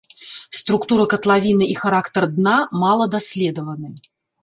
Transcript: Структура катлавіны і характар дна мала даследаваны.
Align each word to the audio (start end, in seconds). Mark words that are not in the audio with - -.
Структура 0.59 1.05
катлавіны 1.13 1.69
і 1.75 1.77
характар 1.83 2.29
дна 2.41 2.57
мала 2.85 3.05
даследаваны. 3.19 3.97